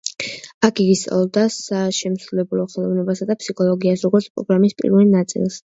[0.67, 5.67] აქ იგი სწავლობდა საშემსრულებლო ხელოვნებასა და ფსიქოლოგიას, როგორც პროგრამის პირველ ნაწილს.